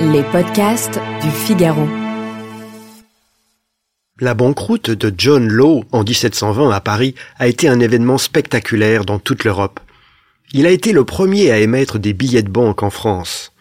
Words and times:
Les 0.00 0.22
podcasts 0.24 1.00
du 1.22 1.30
Figaro. 1.30 1.88
La 4.20 4.34
banqueroute 4.34 4.90
de 4.90 5.12
John 5.16 5.48
Law 5.48 5.84
en 5.90 6.04
1720 6.04 6.70
à 6.70 6.80
Paris 6.80 7.14
a 7.38 7.46
été 7.46 7.68
un 7.68 7.80
événement 7.80 8.18
spectaculaire 8.18 9.06
dans 9.06 9.18
toute 9.18 9.44
l'Europe. 9.44 9.80
Il 10.52 10.66
a 10.66 10.70
été 10.70 10.92
le 10.92 11.04
premier 11.04 11.50
à 11.50 11.58
émettre 11.58 11.98
des 11.98 12.12
billets 12.12 12.42
de 12.42 12.50
banque 12.50 12.82
en 12.82 12.90
France. 12.90 13.52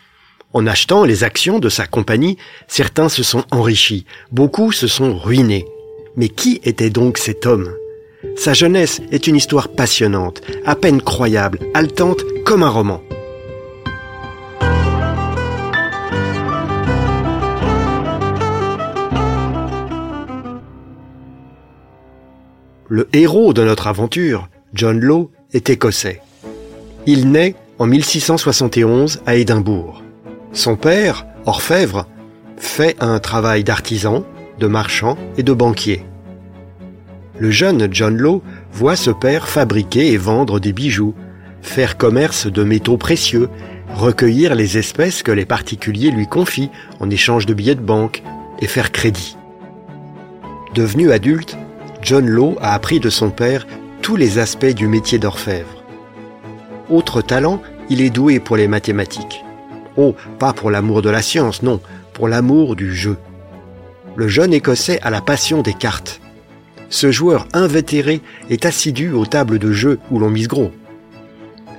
En 0.51 0.67
achetant 0.67 1.05
les 1.05 1.23
actions 1.23 1.59
de 1.59 1.69
sa 1.69 1.87
compagnie, 1.87 2.37
certains 2.67 3.07
se 3.07 3.23
sont 3.23 3.45
enrichis, 3.51 4.05
beaucoup 4.31 4.73
se 4.73 4.87
sont 4.87 5.17
ruinés. 5.17 5.65
Mais 6.17 6.27
qui 6.27 6.59
était 6.65 6.89
donc 6.89 7.17
cet 7.17 7.45
homme? 7.45 7.71
Sa 8.35 8.53
jeunesse 8.53 9.01
est 9.11 9.27
une 9.27 9.37
histoire 9.37 9.69
passionnante, 9.69 10.41
à 10.65 10.75
peine 10.75 11.01
croyable, 11.01 11.59
haletante 11.73 12.23
comme 12.43 12.63
un 12.63 12.69
roman. 12.69 13.01
Le 22.87 23.07
héros 23.13 23.51
de 23.53 23.63
notre 23.63 23.87
aventure, 23.87 24.47
John 24.75 24.99
Law, 24.99 25.31
est 25.53 25.71
écossais. 25.71 26.21
Il 27.07 27.31
naît 27.31 27.55
en 27.79 27.87
1671 27.87 29.23
à 29.25 29.35
Édimbourg. 29.35 30.03
Son 30.53 30.75
père, 30.75 31.25
orfèvre, 31.47 32.07
fait 32.57 32.95
un 32.99 33.17
travail 33.17 33.63
d'artisan, 33.63 34.23
de 34.59 34.67
marchand 34.67 35.17
et 35.35 35.41
de 35.41 35.51
banquier. 35.51 36.05
Le 37.39 37.49
jeune 37.49 37.87
John 37.91 38.15
Law 38.15 38.43
voit 38.71 38.95
ce 38.95 39.09
père 39.09 39.47
fabriquer 39.47 40.11
et 40.11 40.17
vendre 40.17 40.59
des 40.59 40.71
bijoux, 40.71 41.15
faire 41.63 41.97
commerce 41.97 42.45
de 42.45 42.63
métaux 42.63 42.97
précieux, 42.97 43.49
recueillir 43.95 44.53
les 44.53 44.77
espèces 44.77 45.23
que 45.23 45.31
les 45.31 45.45
particuliers 45.45 46.11
lui 46.11 46.27
confient 46.27 46.69
en 46.99 47.09
échange 47.09 47.47
de 47.47 47.55
billets 47.55 47.73
de 47.73 47.81
banque 47.81 48.21
et 48.59 48.67
faire 48.67 48.91
crédit. 48.91 49.37
Devenu 50.75 51.11
adulte, 51.11 51.57
John 52.05 52.27
Law 52.27 52.55
a 52.61 52.75
appris 52.75 52.99
de 52.99 53.09
son 53.09 53.31
père 53.31 53.65
tous 54.03 54.15
les 54.15 54.37
aspects 54.37 54.75
du 54.75 54.87
métier 54.87 55.17
d'orfèvre. 55.17 55.83
Autre 56.87 57.23
talent, 57.23 57.63
il 57.89 57.99
est 57.99 58.11
doué 58.11 58.39
pour 58.39 58.57
les 58.57 58.67
mathématiques. 58.67 59.43
Oh, 59.97 60.13
pas 60.37 60.53
pour 60.53 60.69
l'amour 60.69 61.01
de 61.01 61.09
la 61.09 61.23
science, 61.23 61.63
non, 61.63 61.81
pour 62.13 62.27
l'amour 62.27 62.75
du 62.75 62.93
jeu. 62.93 63.17
Le 64.15 64.27
jeune 64.27 64.53
Écossais 64.53 64.99
a 65.01 65.09
la 65.09 65.19
passion 65.19 65.63
des 65.63 65.73
cartes. 65.73 66.21
Ce 66.89 67.09
joueur 67.09 67.47
invétéré 67.53 68.21
est 68.51 68.67
assidu 68.67 69.11
aux 69.11 69.25
tables 69.25 69.57
de 69.57 69.71
jeu 69.71 69.97
où 70.11 70.19
l'on 70.19 70.29
mise 70.29 70.47
gros. 70.47 70.71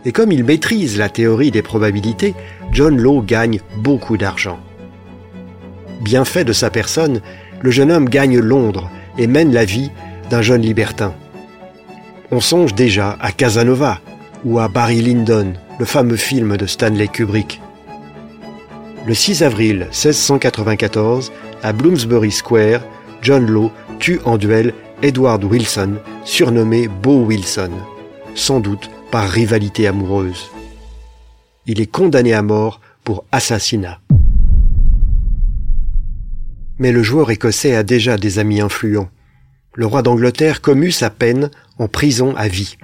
Et 0.05 0.11
comme 0.11 0.33
il 0.33 0.43
maîtrise 0.43 0.99
la 0.99 1.09
théorie 1.09 1.53
des 1.53 1.63
probabilités, 1.63 2.35
John 2.73 3.01
Law 3.01 3.23
gagne 3.23 3.61
beaucoup 3.77 4.17
d'argent. 4.17 4.59
Bien 6.01 6.25
fait 6.25 6.45
de 6.45 6.53
sa 6.53 6.69
personne, 6.69 7.21
le 7.61 7.71
jeune 7.71 7.93
homme 7.93 8.09
gagne 8.09 8.41
Londres 8.41 8.91
et 9.19 9.29
mène 9.29 9.53
la 9.53 9.65
vie 9.65 9.93
d'un 10.31 10.43
jeune 10.43 10.63
libertin. 10.63 11.15
On 12.31 12.41
songe 12.41 12.75
déjà 12.75 13.17
à 13.21 13.33
Casanova 13.33 14.01
ou 14.45 14.59
à 14.59 14.69
Barry 14.69 15.01
Lyndon, 15.01 15.55
le 15.79 15.85
fameux 15.85 16.17
film 16.17 16.57
de 16.57 16.67
Stanley 16.67 17.09
Kubrick. 17.09 17.61
Le 19.07 19.15
6 19.15 19.43
avril 19.43 19.87
1694, 19.93 21.33
à 21.63 21.73
Bloomsbury 21.73 22.33
Square, 22.33 22.81
John 23.23 23.47
Law 23.47 23.71
tue 23.99 24.21
en 24.25 24.37
duel 24.37 24.75
Edward 25.03 25.45
Wilson, 25.45 25.95
surnommé 26.25 26.89
Beau 26.89 27.25
Wilson, 27.25 27.71
sans 28.35 28.61
doute 28.61 28.91
par 29.11 29.29
rivalité 29.29 29.87
amoureuse. 29.87 30.51
Il 31.67 31.81
est 31.81 31.91
condamné 31.91 32.33
à 32.33 32.43
mort 32.43 32.81
pour 33.05 33.25
assassinat. 33.31 34.01
Mais 36.79 36.93
le 36.93 37.03
joueur 37.03 37.31
écossais 37.31 37.75
a 37.75 37.83
déjà 37.83 38.19
des 38.19 38.39
amis 38.39 38.61
influents 38.61 39.09
le 39.77 39.87
roi 39.87 40.03
d'Angleterre 40.03 40.63
commut 40.63 40.91
sa 40.91 41.11
peine 41.11 41.51
en 41.79 41.87
prison 41.87 42.35
à 42.37 42.49
vie. 42.49 42.79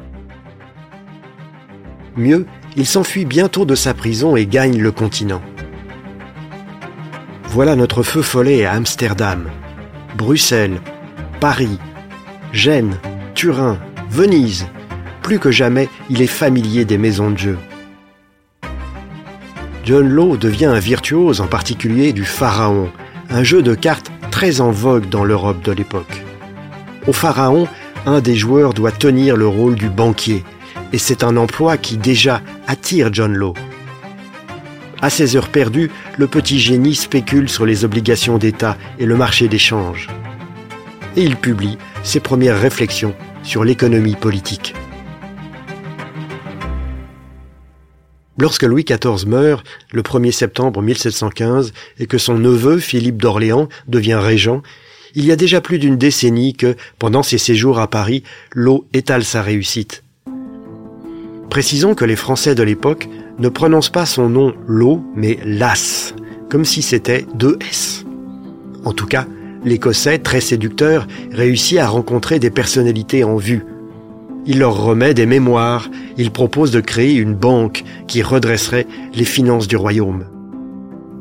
Mieux, 2.16 2.46
il 2.76 2.86
s'enfuit 2.86 3.24
bientôt 3.24 3.64
de 3.64 3.74
sa 3.74 3.94
prison 3.94 4.36
et 4.36 4.46
gagne 4.46 4.78
le 4.78 4.92
continent. 4.92 5.40
Voilà 7.48 7.76
notre 7.76 8.02
feu 8.02 8.22
follet 8.22 8.66
à 8.66 8.72
Amsterdam, 8.72 9.48
Bruxelles, 10.16 10.80
Paris, 11.40 11.78
Gênes, 12.52 12.98
Turin, 13.34 13.78
Venise. 14.10 14.66
Plus 15.22 15.38
que 15.38 15.50
jamais, 15.50 15.88
il 16.10 16.20
est 16.20 16.26
familier 16.26 16.84
des 16.84 16.98
maisons 16.98 17.30
de 17.30 17.38
jeu. 17.38 17.58
John 19.84 20.08
Law 20.08 20.36
devient 20.36 20.66
un 20.66 20.78
virtuose 20.78 21.40
en 21.40 21.46
particulier 21.46 22.12
du 22.12 22.24
Pharaon, 22.24 22.90
un 23.30 23.42
jeu 23.42 23.62
de 23.62 23.74
cartes 23.74 24.12
très 24.30 24.60
en 24.60 24.70
vogue 24.70 25.08
dans 25.08 25.24
l'Europe 25.24 25.62
de 25.62 25.72
l'époque. 25.72 26.21
Au 27.06 27.12
Pharaon, 27.12 27.66
un 28.06 28.20
des 28.20 28.36
joueurs 28.36 28.74
doit 28.74 28.92
tenir 28.92 29.36
le 29.36 29.48
rôle 29.48 29.74
du 29.74 29.88
banquier, 29.88 30.44
et 30.92 30.98
c'est 30.98 31.24
un 31.24 31.36
emploi 31.36 31.76
qui 31.76 31.96
déjà 31.96 32.40
attire 32.68 33.12
John 33.12 33.34
Law. 33.34 33.54
À 35.00 35.10
ses 35.10 35.34
heures 35.34 35.48
perdues, 35.48 35.90
le 36.16 36.28
petit 36.28 36.60
génie 36.60 36.94
spécule 36.94 37.48
sur 37.48 37.66
les 37.66 37.84
obligations 37.84 38.38
d'État 38.38 38.76
et 39.00 39.06
le 39.06 39.16
marché 39.16 39.48
d'échange. 39.48 40.08
Et 41.16 41.22
il 41.22 41.34
publie 41.34 41.76
ses 42.04 42.20
premières 42.20 42.60
réflexions 42.60 43.14
sur 43.42 43.64
l'économie 43.64 44.14
politique. 44.14 44.74
Lorsque 48.38 48.62
Louis 48.62 48.84
XIV 48.84 49.26
meurt 49.26 49.66
le 49.92 50.02
1er 50.02 50.32
septembre 50.32 50.82
1715 50.82 51.72
et 51.98 52.06
que 52.06 52.18
son 52.18 52.38
neveu 52.38 52.78
Philippe 52.78 53.20
d'Orléans 53.20 53.68
devient 53.88 54.18
régent, 54.20 54.62
il 55.14 55.26
y 55.26 55.32
a 55.32 55.36
déjà 55.36 55.60
plus 55.60 55.78
d'une 55.78 55.96
décennie 55.96 56.54
que, 56.54 56.76
pendant 56.98 57.22
ses 57.22 57.38
séjours 57.38 57.78
à 57.78 57.88
Paris, 57.88 58.22
l'eau 58.52 58.86
étale 58.92 59.24
sa 59.24 59.42
réussite. 59.42 60.02
Précisons 61.50 61.94
que 61.94 62.04
les 62.04 62.16
Français 62.16 62.54
de 62.54 62.62
l'époque 62.62 63.08
ne 63.38 63.48
prononcent 63.48 63.90
pas 63.90 64.06
son 64.06 64.28
nom 64.28 64.54
l'eau, 64.66 65.02
mais 65.14 65.38
l'as, 65.44 66.14
comme 66.48 66.64
si 66.64 66.82
c'était 66.82 67.26
deux 67.34 67.58
S. 67.70 68.04
En 68.84 68.92
tout 68.92 69.06
cas, 69.06 69.26
l'Écossais, 69.64 70.18
très 70.18 70.40
séducteur, 70.40 71.06
réussit 71.30 71.78
à 71.78 71.86
rencontrer 71.86 72.38
des 72.38 72.50
personnalités 72.50 73.22
en 73.24 73.36
vue. 73.36 73.64
Il 74.46 74.58
leur 74.58 74.82
remet 74.82 75.14
des 75.14 75.26
mémoires, 75.26 75.88
il 76.16 76.30
propose 76.30 76.70
de 76.72 76.80
créer 76.80 77.14
une 77.14 77.34
banque 77.34 77.84
qui 78.08 78.22
redresserait 78.22 78.86
les 79.14 79.24
finances 79.24 79.68
du 79.68 79.76
royaume. 79.76 80.24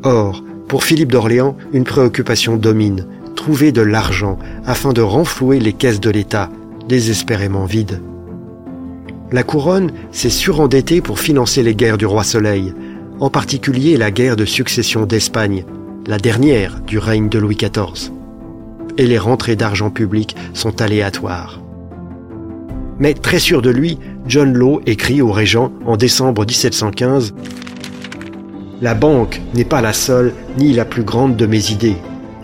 Or, 0.04 0.44
pour 0.68 0.84
Philippe 0.84 1.12
d'Orléans, 1.12 1.56
une 1.74 1.84
préoccupation 1.84 2.56
domine, 2.56 3.06
trouver 3.42 3.72
de 3.72 3.82
l'argent 3.82 4.38
afin 4.68 4.94
de 4.94 5.02
renflouer 5.02 5.60
les 5.60 5.74
caisses 5.74 6.00
de 6.00 6.12
l'État, 6.12 6.52
désespérément 6.88 7.66
vides. 7.66 8.00
La 9.32 9.42
couronne 9.42 9.92
s'est 10.12 10.30
surendettée 10.30 11.02
pour 11.02 11.18
financer 11.18 11.64
les 11.64 11.74
guerres 11.74 11.98
du 11.98 12.06
roi 12.06 12.24
Soleil, 12.24 12.76
en 13.20 13.32
particulier 13.32 13.98
la 13.98 14.12
guerre 14.12 14.36
de 14.36 14.46
succession 14.46 15.08
d'Espagne, 15.08 15.66
la 16.06 16.20
dernière 16.20 16.82
du 16.82 17.00
règne 17.00 17.30
de 17.30 17.40
Louis 17.40 17.56
XIV. 17.58 18.12
Et 19.00 19.08
les 19.08 19.18
rentrées 19.18 19.56
d'argent 19.56 19.90
public 19.90 20.36
sont 20.54 20.80
aléatoires. 20.80 21.60
Mais 23.00 23.16
très 23.16 23.40
sûr 23.40 23.64
de 23.64 23.72
lui, 23.72 23.98
John 24.28 24.54
Law 24.54 24.82
écrit 24.86 25.24
au 25.24 25.32
régent 25.32 25.72
en 25.88 25.98
décembre 25.98 26.46
1715 26.46 27.34
La 28.82 28.94
banque 28.94 29.42
n'est 29.56 29.66
pas 29.66 29.82
la 29.82 29.94
seule 29.94 30.32
ni 30.60 30.74
la 30.74 30.86
plus 30.86 31.04
grande 31.04 31.38
de 31.38 31.48
mes 31.48 31.72
idées 31.72 31.98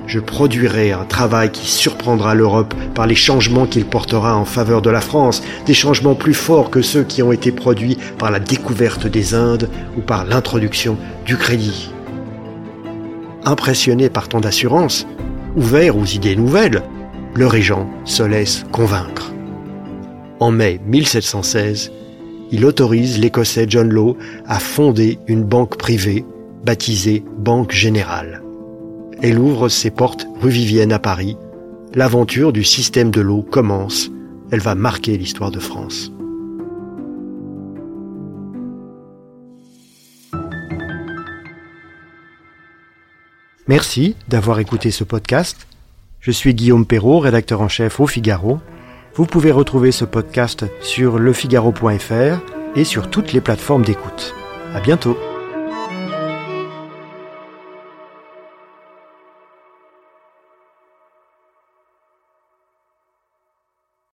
je 0.07 0.19
produirai 0.19 0.93
un 0.93 1.03
travail 1.03 1.51
qui 1.51 1.67
surprendra 1.67 2.33
l'Europe 2.33 2.73
par 2.95 3.05
les 3.05 3.15
changements 3.15 3.67
qu'il 3.67 3.85
portera 3.85 4.35
en 4.35 4.45
faveur 4.45 4.81
de 4.81 4.89
la 4.89 5.01
France, 5.01 5.43
des 5.65 5.73
changements 5.73 6.15
plus 6.15 6.33
forts 6.33 6.71
que 6.71 6.81
ceux 6.81 7.03
qui 7.03 7.21
ont 7.21 7.33
été 7.33 7.51
produits 7.51 7.97
par 8.17 8.31
la 8.31 8.39
découverte 8.39 9.05
des 9.05 9.35
Indes 9.35 9.69
ou 9.97 10.01
par 10.01 10.25
l'introduction 10.25 10.97
du 11.25 11.37
crédit. 11.37 11.91
Impressionné 13.45 14.09
par 14.09 14.29
tant 14.29 14.39
d'assurance, 14.39 15.05
ouvert 15.55 15.97
aux 15.97 16.05
idées 16.05 16.35
nouvelles, 16.35 16.81
le 17.35 17.47
régent 17.47 17.87
se 18.05 18.23
laisse 18.23 18.65
convaincre. 18.71 19.33
En 20.39 20.51
mai 20.51 20.79
1716, 20.85 21.91
il 22.51 22.65
autorise 22.65 23.19
l'Écossais 23.19 23.65
John 23.67 23.89
Law 23.89 24.17
à 24.47 24.59
fonder 24.59 25.19
une 25.27 25.43
banque 25.43 25.77
privée 25.77 26.25
baptisée 26.63 27.23
Banque 27.37 27.71
Générale. 27.71 28.46
Elle 29.21 29.39
ouvre 29.39 29.67
ses 29.67 29.89
portes 29.89 30.27
rue 30.39 30.49
Vivienne 30.49 30.91
à 30.91 30.99
Paris. 30.99 31.37
L'aventure 31.95 32.53
du 32.53 32.63
système 32.63 33.09
de 33.09 33.21
l'eau 33.21 33.41
commence. 33.41 34.11
Elle 34.51 34.59
va 34.59 34.75
marquer 34.75 35.17
l'histoire 35.17 35.51
de 35.51 35.59
France. 35.59 36.11
Merci 43.67 44.15
d'avoir 44.29 44.59
écouté 44.59 44.91
ce 44.91 45.03
podcast. 45.03 45.67
Je 46.21 46.31
suis 46.31 46.53
Guillaume 46.53 46.85
Perrault, 46.85 47.19
rédacteur 47.19 47.61
en 47.61 47.67
chef 47.67 47.99
au 47.99 48.07
Figaro. 48.07 48.59
Vous 49.15 49.25
pouvez 49.25 49.51
retrouver 49.51 49.91
ce 49.91 50.05
podcast 50.05 50.65
sur 50.79 51.17
lefigaro.fr 51.17 52.39
et 52.75 52.83
sur 52.83 53.09
toutes 53.09 53.33
les 53.33 53.41
plateformes 53.41 53.83
d'écoute. 53.83 54.35
À 54.73 54.79
bientôt. 54.79 55.17